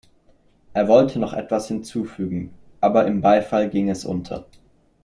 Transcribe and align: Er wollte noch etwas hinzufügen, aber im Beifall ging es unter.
Er 0.73 0.87
wollte 0.87 1.19
noch 1.19 1.31
etwas 1.35 1.67
hinzufügen, 1.67 2.55
aber 2.79 3.05
im 3.05 3.21
Beifall 3.21 3.69
ging 3.69 3.87
es 3.87 4.03
unter. 4.03 4.47